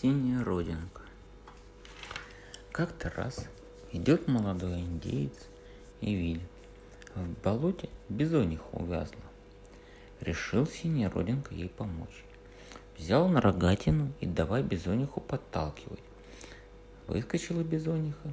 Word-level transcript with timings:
Синяя 0.00 0.42
родинка. 0.42 1.02
Как-то 2.72 3.10
раз 3.10 3.46
идет 3.92 4.26
молодой 4.26 4.80
индеец 4.80 5.46
и 6.00 6.12
видит, 6.14 6.50
в 7.14 7.28
болоте 7.44 7.88
бизониха 8.08 8.66
увязла. 8.72 9.22
Решил 10.20 10.66
синяя 10.66 11.08
родинка 11.10 11.54
ей 11.54 11.68
помочь. 11.68 12.24
Взял 12.98 13.28
на 13.28 13.40
рогатину 13.40 14.12
и 14.20 14.26
давай 14.26 14.64
бизониху 14.64 15.20
подталкивать. 15.20 16.02
Выскочила 17.06 17.62
бизониха 17.62 18.32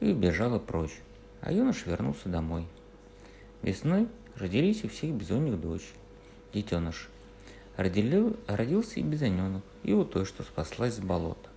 и 0.00 0.12
убежала 0.12 0.58
прочь, 0.58 1.00
а 1.40 1.52
юноша 1.52 1.88
вернулся 1.88 2.28
домой. 2.28 2.66
Весной 3.62 4.08
родились 4.36 4.84
у 4.84 4.90
всех 4.90 5.14
бизоних 5.14 5.58
дочь, 5.58 5.90
детеныш. 6.52 7.08
Родили, 7.78 8.34
родился 8.48 8.98
и 8.98 9.04
бизоненок, 9.04 9.62
и 9.84 9.92
у 9.92 10.04
той, 10.04 10.24
что 10.24 10.42
спаслась 10.42 10.94
с 10.94 10.98
болота. 10.98 11.48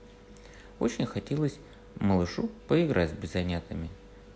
Очень 0.78 1.08
хотелось 1.08 1.58
малышу 1.96 2.52
поиграть 2.68 3.10
с 3.10 3.14
бизонятами, 3.14 3.90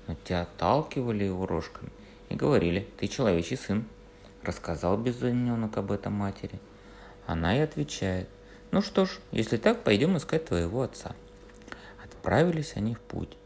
но 0.07 0.16
те 0.23 0.38
отталкивали 0.38 1.26
его 1.26 1.45
рожками 1.45 1.91
и 2.29 2.35
говорили, 2.35 2.88
ты 2.98 3.07
человечий 3.07 3.55
сын. 3.55 3.85
Рассказал 4.41 4.98
бизоненок 4.98 5.77
об 5.77 5.91
этом 5.91 6.13
матери. 6.13 6.59
Она 7.27 7.55
и 7.55 7.59
отвечает, 7.59 8.27
ну 8.71 8.81
что 8.81 9.05
ж, 9.05 9.20
если 9.31 9.57
так, 9.57 9.84
пойдем 9.84 10.17
искать 10.17 10.45
твоего 10.45 10.81
отца. 10.81 11.15
Отправились 12.04 12.73
они 12.76 12.95
в 12.95 12.99
путь. 12.99 13.38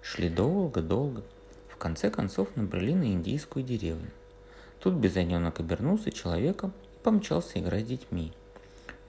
Шли 0.00 0.28
долго-долго. 0.28 1.24
В 1.68 1.76
конце 1.76 2.08
концов 2.08 2.54
набрели 2.54 2.94
на 2.94 3.12
индийскую 3.12 3.64
деревню. 3.64 4.10
Тут 4.78 4.94
бизоненок 4.94 5.58
обернулся 5.58 6.12
человеком 6.12 6.72
помчался 7.02 7.58
играть 7.58 7.84
с 7.84 7.88
детьми. 7.88 8.32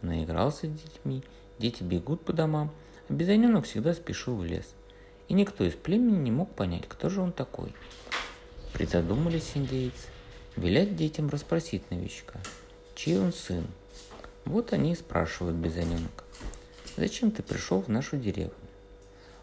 Наигрался 0.01 0.67
с 0.67 0.69
детьми, 0.69 1.23
дети 1.59 1.83
бегут 1.83 2.25
по 2.25 2.33
домам, 2.33 2.71
а 3.07 3.13
бизоненок 3.13 3.65
всегда 3.65 3.93
спешил 3.93 4.35
в 4.35 4.43
лес. 4.43 4.73
И 5.27 5.33
никто 5.33 5.63
из 5.63 5.73
племени 5.73 6.17
не 6.17 6.31
мог 6.31 6.53
понять, 6.53 6.87
кто 6.87 7.09
же 7.09 7.21
он 7.21 7.31
такой. 7.31 7.73
Призадумались 8.73 9.51
индейцы, 9.55 10.07
велят 10.55 10.95
детям 10.95 11.29
расспросить 11.29 11.89
новичка, 11.91 12.39
чей 12.95 13.19
он 13.19 13.31
сын. 13.31 13.67
Вот 14.45 14.73
они 14.73 14.93
и 14.93 14.95
спрашивают 14.95 15.55
бизоненка, 15.55 16.23
зачем 16.97 17.31
ты 17.31 17.43
пришел 17.43 17.81
в 17.81 17.89
нашу 17.89 18.17
деревню? 18.17 18.53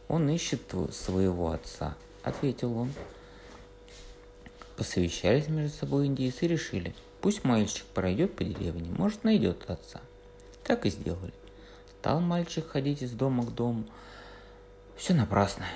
Он 0.09 0.29
ищет 0.29 0.63
своего 0.91 1.53
отца, 1.53 1.97
ответил 2.23 2.77
он. 2.77 2.93
Посовещались 4.77 5.49
между 5.49 5.77
собой 5.77 6.07
индейцы 6.07 6.47
и 6.47 6.49
решили, 6.49 6.95
пусть 7.21 7.45
мальчик 7.45 7.85
пройдет 7.95 8.35
по 8.35 8.45
деревне, 8.45 8.91
может 8.97 9.25
найдет 9.25 9.69
отца. 9.69 10.01
Так 10.65 10.87
и 10.87 10.91
сделали. 10.91 11.33
Стал 11.99 12.21
мальчик 12.21 12.67
ходить 12.69 13.03
из 13.03 13.13
дома 13.13 13.45
к 13.45 13.55
дому. 13.55 13.85
Все 14.97 15.15
напрасно. 15.15 15.67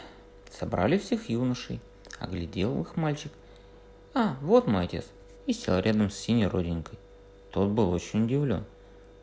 Собрали 0.51 0.99
всех 0.99 1.29
юношей. 1.29 1.81
Оглядел 2.19 2.81
их 2.81 2.97
мальчик. 2.97 3.33
А, 4.15 4.37
вот 4.41 4.67
мой 4.67 4.85
отец. 4.85 5.07
И 5.47 5.53
сел 5.53 5.79
рядом 5.79 6.11
с 6.11 6.15
синей 6.15 6.47
родинкой. 6.47 6.99
Тот 7.51 7.71
был 7.71 7.91
очень 7.91 8.25
удивлен. 8.25 8.65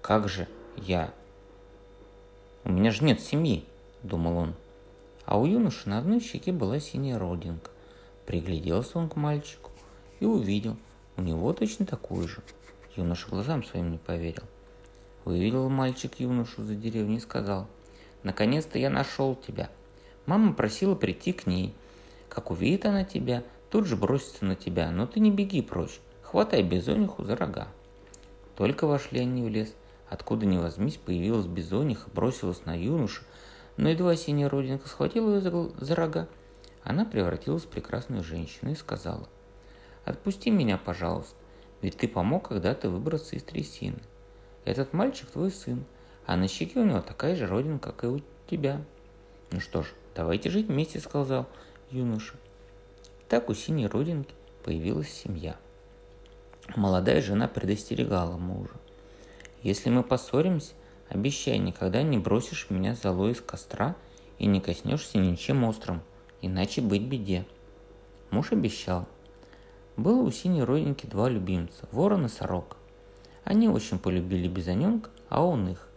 Как 0.02 0.28
же 0.28 0.48
я? 0.76 1.14
У 2.64 2.72
меня 2.72 2.92
же 2.92 3.04
нет 3.04 3.22
семьи, 3.22 3.66
думал 4.04 4.38
он. 4.38 4.56
А 5.26 5.40
у 5.40 5.46
юноши 5.46 5.88
на 5.88 6.00
одной 6.00 6.20
щеке 6.20 6.52
была 6.52 6.80
синяя 6.80 7.18
родинка. 7.18 7.72
Пригляделся 8.26 8.98
он 8.98 9.10
к 9.10 9.16
мальчику 9.16 9.72
и 10.20 10.26
увидел, 10.26 10.78
у 11.20 11.22
него 11.22 11.52
точно 11.52 11.86
такую 11.86 12.28
же. 12.28 12.38
Юноша 12.96 13.28
глазам 13.30 13.64
своим 13.64 13.92
не 13.92 13.98
поверил. 13.98 14.44
Вывел 15.26 15.70
мальчик 15.70 16.18
юношу 16.20 16.64
за 16.64 16.76
деревню 16.76 17.18
и 17.18 17.20
сказал, 17.20 17.68
«Наконец-то 18.24 18.80
я 18.80 18.90
нашел 18.90 19.36
тебя. 19.36 19.70
Мама 20.26 20.54
просила 20.54 20.96
прийти 20.96 21.34
к 21.34 21.46
ней. 21.46 21.74
Как 22.30 22.52
увидит 22.52 22.86
она 22.86 23.04
тебя, 23.04 23.44
тут 23.70 23.86
же 23.86 23.98
бросится 23.98 24.46
на 24.46 24.56
тебя, 24.56 24.92
но 24.92 25.08
ты 25.08 25.20
не 25.20 25.30
беги 25.30 25.62
прочь, 25.62 26.00
хватай 26.22 26.64
бизониху 26.64 27.26
за 27.26 27.36
рога». 27.36 27.68
Только 28.56 28.88
вошли 28.88 29.20
они 29.20 29.44
в 29.44 29.50
лес, 29.50 29.74
откуда 30.10 30.46
ни 30.46 30.58
возьмись, 30.58 30.96
появилась 30.98 31.48
бизониха, 31.48 32.10
бросилась 32.14 32.66
на 32.66 32.78
юношу, 32.78 33.24
но 33.76 33.90
едва 33.90 34.16
синяя 34.16 34.50
родинка 34.50 34.88
схватила 34.88 35.36
ее 35.36 35.42
за, 35.42 35.70
за 35.84 35.96
рога, 35.96 36.30
она 36.84 37.04
превратилась 37.04 37.64
в 37.64 37.68
прекрасную 37.68 38.24
женщину 38.24 38.72
и 38.72 38.76
сказала, 38.76 39.28
«Отпусти 40.06 40.50
меня, 40.50 40.78
пожалуйста, 40.78 41.36
ведь 41.82 41.98
ты 41.98 42.08
помог 42.08 42.50
когда-то 42.50 42.90
выбраться 42.90 43.36
из 43.36 43.44
трясины. 43.44 44.00
Этот 44.66 44.94
мальчик 44.94 45.30
твой 45.30 45.52
сын, 45.52 45.86
а 46.26 46.36
на 46.36 46.48
щеке 46.48 46.80
у 46.80 46.86
него 46.86 47.02
такая 47.02 47.36
же 47.36 47.48
родинка, 47.48 47.92
как 47.92 48.04
и 48.04 48.08
у 48.08 48.22
тебя. 48.50 48.82
Ну 49.52 49.60
что 49.60 49.84
ж, 49.84 49.88
давайте 50.16 50.50
жить 50.50 50.68
вместе, 50.68 51.00
сказал 51.00 51.48
юноша. 51.90 52.36
Так 53.28 53.50
у 53.50 53.54
синей 53.54 53.88
родинки 53.88 54.34
появилась 54.64 55.12
семья. 55.12 55.56
Молодая 56.76 57.22
жена 57.22 57.48
предостерегала 57.48 58.38
мужа. 58.38 58.76
Если 59.64 59.90
мы 59.90 60.04
поссоримся, 60.04 60.74
обещай, 61.10 61.58
никогда 61.58 62.04
не 62.04 62.18
бросишь 62.18 62.70
меня 62.70 62.96
золой 62.96 63.32
из 63.32 63.42
костра 63.42 63.96
и 64.38 64.46
не 64.46 64.62
коснешься 64.62 65.18
ничем 65.18 65.64
острым, 65.64 66.02
иначе 66.42 66.82
быть 66.82 67.04
беде. 67.04 67.46
Муж 68.30 68.52
обещал. 68.52 69.08
Было 70.00 70.22
у 70.22 70.32
синей 70.32 70.64
родинки 70.64 71.06
два 71.06 71.28
любимца, 71.28 71.86
ворон 71.92 72.26
и 72.26 72.30
сорока. 72.30 72.78
Они 73.44 73.68
очень 73.68 74.00
полюбили 74.00 74.48
Бизоненка, 74.48 75.10
а 75.28 75.44
он 75.44 75.68
их. 75.68 75.90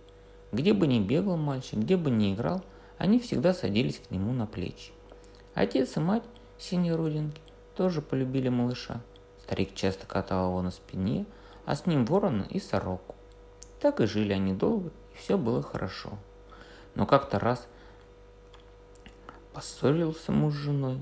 Где 0.51 0.73
бы 0.73 0.89
ни 0.89 0.99
бегал 0.99 1.37
мальчик, 1.37 1.79
где 1.79 1.97
бы 1.97 2.11
ни 2.11 2.35
играл, 2.35 2.65
они 2.99 3.21
всегда 3.21 3.55
садились 3.55 4.01
к 4.01 4.11
нему 4.11 4.33
на 4.33 4.49
плечи. 4.49 4.91
Отец 5.55 5.97
и 5.97 6.01
мать 6.01 6.25
синей 6.59 6.91
родинки 6.91 7.41
тоже 7.77 8.03
полюбили 8.03 8.49
малыша. 8.49 9.03
Старик 9.45 9.73
часто 9.77 10.05
катал 10.05 10.49
его 10.49 10.63
на 10.63 10.73
спине, 10.73 11.25
а 11.65 11.77
с 11.77 11.87
ним 11.87 12.05
ворона 12.05 12.45
и 12.51 12.59
сороку. 12.59 13.15
Так 13.79 14.01
и 14.01 14.07
жили 14.07 14.33
они 14.33 14.53
долго, 14.53 14.89
и 15.15 15.17
все 15.17 15.39
было 15.39 15.63
хорошо. 15.63 16.19
Но 16.97 17.07
как-то 17.07 17.39
раз 17.39 17.69
поссорился 19.53 20.33
муж 20.33 20.55
с 20.55 20.57
женой, 20.57 20.99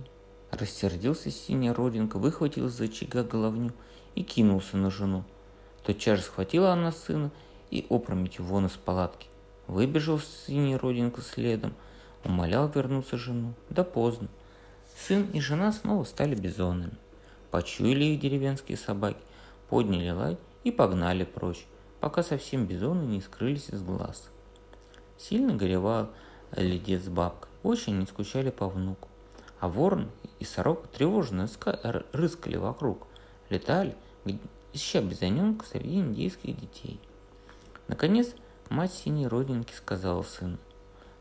рассердился 0.50 1.30
синяя 1.30 1.74
родинка, 1.74 2.18
выхватил 2.18 2.66
из 2.66 2.80
очага 2.80 3.22
головню 3.22 3.72
и 4.14 4.22
кинулся 4.22 4.76
на 4.76 4.90
жену– 4.90 5.24
Тотчас 5.84 6.18
же 6.18 6.24
схватила 6.24 6.72
она 6.72 6.92
сына 6.92 7.30
и 7.70 7.86
опрометью 7.88 8.44
вон 8.44 8.66
из 8.66 8.72
палатки. 8.72 9.28
Выбежал 9.66 10.18
синий 10.18 10.76
родинка 10.76 11.22
следом, 11.22 11.74
умолял 12.24 12.68
вернуться 12.68 13.16
жену. 13.16 13.54
Да 13.70 13.84
поздно. 13.84 14.28
Сын 15.06 15.28
и 15.32 15.40
жена 15.40 15.72
снова 15.72 16.04
стали 16.04 16.34
бизонами. 16.34 16.92
Почуяли 17.50 18.04
их 18.04 18.20
деревенские 18.20 18.76
собаки, 18.76 19.20
подняли 19.68 20.10
лай 20.10 20.38
и 20.64 20.70
погнали 20.70 21.24
прочь, 21.24 21.66
пока 22.00 22.22
совсем 22.22 22.66
бизоны 22.66 23.02
не 23.02 23.20
скрылись 23.20 23.70
из 23.70 23.82
глаз. 23.82 24.28
Сильно 25.18 25.54
горевал 25.54 26.10
ледец 26.54 27.04
с 27.04 27.08
бабкой, 27.08 27.50
очень 27.62 27.98
не 27.98 28.06
скучали 28.06 28.50
по 28.50 28.68
внуку. 28.68 29.09
А 29.60 29.68
ворон 29.68 30.10
и 30.38 30.44
сорока 30.44 30.88
тревожно 30.88 31.48
рыскали 32.12 32.56
вокруг, 32.56 33.06
летали, 33.50 33.94
ища 34.72 35.02
бизоненка 35.02 35.66
среди 35.66 35.96
индейских 36.00 36.58
детей. 36.58 36.98
Наконец, 37.86 38.34
мать 38.70 38.92
синей 38.92 39.26
родинки 39.26 39.72
сказала 39.74 40.22
сыну, 40.22 40.56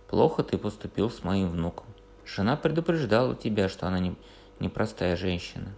«Плохо 0.08 0.44
ты 0.44 0.58
поступил 0.58 1.10
с 1.10 1.24
моим 1.24 1.50
внуком. 1.50 1.86
Жена 2.26 2.56
предупреждала 2.56 3.36
тебя, 3.36 3.68
что 3.68 3.88
она 3.88 4.00
не, 4.00 4.16
непростая 4.60 5.18
женщина». 5.18 5.76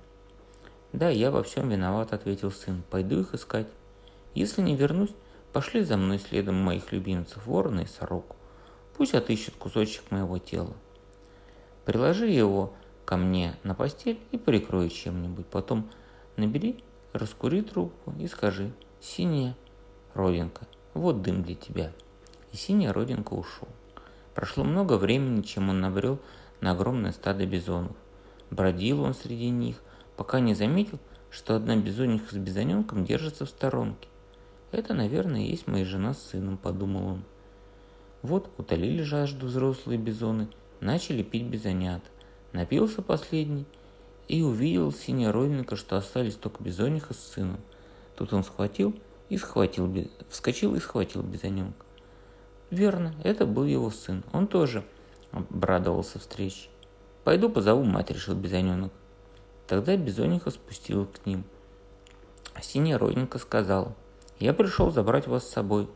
«Да, 0.94 1.10
я 1.10 1.32
во 1.32 1.42
всем 1.42 1.70
виноват»,— 1.70 2.14
ответил 2.14 2.52
сын. 2.52 2.84
«Пойду 2.90 3.22
их 3.22 3.34
искать. 3.34 3.68
Если 4.36 4.62
не 4.62 4.76
вернусь, 4.76 5.14
пошли 5.52 5.84
за 5.84 5.98
мной 5.98 6.20
следом 6.20 6.56
моих 6.56 6.92
любимцев, 6.92 7.46
ворона 7.48 7.82
и 7.82 7.86
сороку. 7.88 8.36
Пусть 8.98 9.16
отыщут 9.16 9.56
кусочек 9.56 10.12
моего 10.12 10.38
тела. 10.38 10.74
Приложи 11.86 12.28
его 12.28 12.74
ко 13.06 13.18
мне 13.18 13.56
на 13.64 13.76
постель 13.76 14.20
и 14.32 14.38
прикрой 14.38 14.90
чем-нибудь. 14.90 15.48
Потом 15.48 15.90
набери 16.38 16.84
Раскури 17.14 17.62
трубку 17.62 18.14
и 18.20 18.28
скажи 18.28 18.72
«Синяя 19.02 19.58
родинка, 20.14 20.66
вот 20.94 21.22
дым 21.22 21.44
для 21.44 21.56
тебя». 21.56 21.92
И 22.54 22.56
синяя 22.56 22.94
родинка 22.94 23.34
ушел. 23.34 23.68
Прошло 24.34 24.64
много 24.64 24.94
времени, 24.94 25.42
чем 25.42 25.70
он 25.70 25.82
набрел 25.82 26.20
на 26.62 26.72
огромное 26.72 27.12
стадо 27.12 27.46
бизонов. 27.46 27.96
Бродил 28.50 29.02
он 29.02 29.14
среди 29.14 29.50
них, 29.50 29.82
пока 30.16 30.40
не 30.40 30.54
заметил, 30.54 31.00
что 31.30 31.56
одна 31.56 31.76
бизониха 31.76 32.34
с 32.34 32.38
бизоненком 32.38 33.04
держится 33.04 33.46
в 33.46 33.50
сторонке. 33.50 34.08
«Это, 34.72 34.94
наверное, 34.94 35.42
есть 35.42 35.68
моя 35.68 35.84
жена 35.84 36.14
с 36.14 36.22
сыном»,— 36.22 36.58
подумал 36.64 37.08
он. 37.08 37.24
Вот 38.22 38.50
утолили 38.58 39.02
жажду 39.02 39.48
взрослые 39.48 39.98
бизоны, 39.98 40.48
начали 40.82 41.24
пить 41.24 41.46
бизонят. 41.46 42.04
Напился 42.52 43.02
последний— 43.02 43.66
и 44.32 44.44
увидел 44.44 44.94
синяя 44.94 45.34
родинка, 45.34 45.76
что 45.76 45.98
остались 45.98 46.36
только 46.36 46.64
бизониха 46.64 47.14
с 47.14 47.20
сыном. 47.20 47.60
Тут 48.16 48.32
он 48.32 48.46
схватил 48.46 48.96
и 49.28 49.38
схватил, 49.38 49.94
вскочил 50.30 50.74
и 50.76 50.80
схватил 50.80 51.22
бизоненка. 51.22 51.86
Верно, 52.70 53.14
это 53.26 53.46
был 53.46 53.66
его 53.66 53.90
сын. 53.90 54.24
Он 54.32 54.48
тоже 54.48 54.86
обрадовался 55.34 56.18
встрече. 56.18 56.70
«Пойду 57.26 57.50
позову 57.50 57.84
мать»,— 57.84 58.10
решил 58.12 58.34
Бизоненок. 58.34 58.94
Тогда 59.68 59.98
Бизониха 59.98 60.50
спустил 60.50 61.06
к 61.06 61.26
ним. 61.26 61.44
А 62.54 62.62
синяя 62.62 62.98
родинка 62.98 63.38
сказала, 63.38 63.94
«Я 64.40 64.54
пришел 64.54 64.92
забрать 64.92 65.28
вас 65.28 65.46
с 65.46 65.52
собой». 65.52 65.90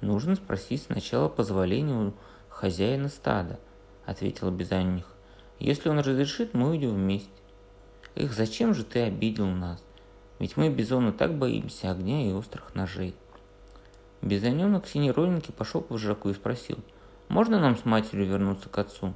«Нужно 0.00 0.34
спросить 0.34 0.82
сначала 0.82 1.28
позволения 1.28 1.94
у 1.94 2.12
хозяина 2.48 3.10
стада»,— 3.10 3.60
ответила 4.08 4.50
Бизониха. 4.50 5.10
«Если 5.58 5.90
он 5.90 5.98
разрешит, 5.98 6.54
мы 6.54 6.70
уйдем 6.70 6.94
вместе». 6.94 7.28
«Эх, 8.14 8.32
зачем 8.32 8.74
же 8.74 8.82
ты 8.82 9.02
обидел 9.02 9.46
нас? 9.46 9.84
Ведь 10.38 10.56
мы, 10.56 10.70
бизоны, 10.70 11.12
так 11.12 11.36
боимся 11.36 11.90
огня 11.90 12.26
и 12.26 12.32
острых 12.32 12.74
ножей». 12.74 13.14
Бизоненок 14.22 14.88
синей 14.88 15.10
родинки 15.10 15.52
пошел 15.52 15.82
к 15.82 15.90
вожаку 15.90 16.30
и 16.30 16.34
спросил, 16.34 16.78
«Можно 17.28 17.60
нам 17.60 17.76
с 17.76 17.84
матерью 17.84 18.26
вернуться 18.26 18.70
к 18.70 18.78
отцу?» 18.78 19.14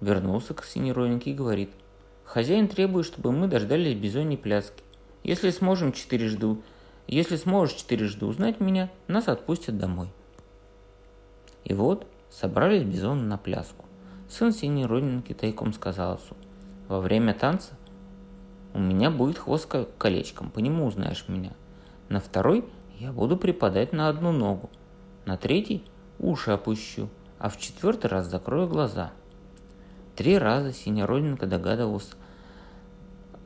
Вернулся 0.00 0.54
к 0.54 0.64
синей 0.64 0.92
родинке 0.92 1.32
и 1.32 1.34
говорит, 1.34 1.70
«Хозяин 2.24 2.68
требует, 2.68 3.06
чтобы 3.06 3.30
мы 3.30 3.46
дождались 3.46 3.96
бизоньей 3.96 4.38
пляски. 4.38 4.82
Если 5.22 5.50
сможем 5.50 5.92
четырежды, 5.92 6.56
если 7.06 7.36
сможешь 7.36 7.76
четырежды 7.76 8.24
узнать 8.24 8.58
меня, 8.58 8.90
нас 9.06 9.28
отпустят 9.28 9.76
домой». 9.76 10.08
И 11.66 11.74
вот 11.74 12.06
собрались 12.30 12.84
бизоны 12.84 13.22
на 13.22 13.38
пляску. 13.38 13.86
Сын 14.28 14.52
синей 14.52 14.86
родинки 14.86 15.32
тайком 15.32 15.72
сказал 15.72 16.12
отцу, 16.12 16.36
«Во 16.86 17.00
время 17.00 17.34
танца 17.34 17.72
у 18.72 18.78
меня 18.78 19.10
будет 19.10 19.36
хвост 19.36 19.68
колечком, 19.98 20.50
по 20.50 20.60
нему 20.60 20.86
узнаешь 20.86 21.24
меня. 21.26 21.50
На 22.08 22.20
второй 22.20 22.64
я 23.00 23.10
буду 23.10 23.36
припадать 23.36 23.92
на 23.92 24.08
одну 24.08 24.30
ногу, 24.30 24.70
на 25.24 25.36
третий 25.36 25.84
уши 26.20 26.52
опущу, 26.52 27.08
а 27.40 27.48
в 27.48 27.58
четвертый 27.58 28.06
раз 28.06 28.28
закрою 28.28 28.68
глаза». 28.68 29.10
Три 30.14 30.38
раза 30.38 30.72
синяя 30.72 31.04
родинка 31.04 31.46
догадывался 31.46 32.14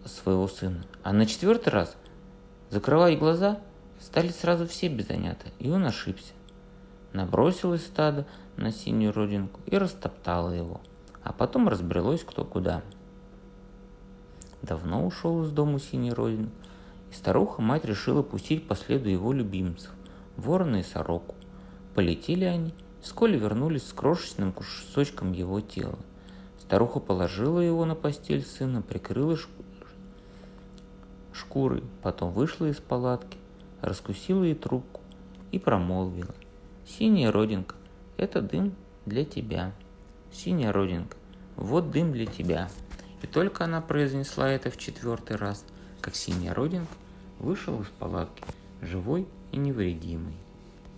своего 0.05 0.46
сына, 0.46 0.84
а 1.02 1.14
на 1.14 1.25
четвертый 1.25 1.70
раз, 1.70 1.96
закрывая 2.69 3.16
глаза, 3.16 3.61
стали 3.99 4.28
сразу 4.28 4.69
все 4.69 4.88
беззаняты, 4.88 5.52
и 5.58 5.70
он 5.70 5.87
ошибся. 5.87 6.34
Набросилось 7.12 7.84
стадо 7.84 8.26
на 8.56 8.70
синюю 8.70 9.12
родинку 9.12 9.60
и 9.66 9.76
растоптало 9.76 10.50
его, 10.50 10.80
а 11.22 11.32
потом 11.32 11.68
разбрелось 11.68 12.22
кто 12.22 12.44
куда. 12.44 12.82
Давно 14.62 15.04
ушел 15.04 15.42
из 15.42 15.50
дому 15.50 15.78
синий 15.78 16.12
родин, 16.12 16.50
и 17.10 17.14
старуха-мать 17.14 17.84
решила 17.84 18.22
пустить 18.22 18.68
по 18.68 18.76
следу 18.76 19.08
его 19.08 19.32
любимцев, 19.32 19.90
ворона 20.36 20.76
и 20.76 20.82
сороку. 20.82 21.34
Полетели 21.94 22.44
они, 22.44 22.72
вскоре 23.02 23.38
вернулись 23.38 23.88
с 23.88 23.92
крошечным 23.92 24.52
кусочком 24.52 25.32
его 25.32 25.60
тела. 25.60 25.98
Старуха 26.60 27.00
положила 27.00 27.58
его 27.58 27.84
на 27.84 27.96
постель 27.96 28.44
сына, 28.44 28.82
прикрыла 28.82 29.36
шкурой, 31.32 31.82
потом 32.02 32.30
вышла 32.30 32.66
из 32.66 32.76
палатки, 32.76 33.38
раскусила 33.80 34.44
ей 34.44 34.54
трубку 34.54 35.00
и 35.50 35.58
промолвила. 35.58 36.34
«Синяя 36.98 37.31
родинка, 37.31 37.76
это 38.16 38.42
дым 38.42 38.75
для 39.06 39.25
тебя. 39.25 39.72
Синяя 40.32 40.72
родинка, 40.72 41.16
вот 41.56 41.90
дым 41.90 42.12
для 42.12 42.26
тебя». 42.26 42.69
И 43.22 43.26
только 43.26 43.64
она 43.64 43.81
произнесла 43.81 44.50
это 44.50 44.70
в 44.70 44.76
четвертый 44.76 45.37
раз, 45.37 45.64
как 46.00 46.16
синяя 46.16 46.52
родинка 46.52 46.92
вышел 47.38 47.81
из 47.81 47.87
палатки, 47.87 48.42
живой 48.82 49.28
и 49.52 49.56
невредимый. 49.56 50.34